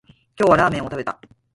[0.35, 1.21] 今日はラーメンを食べた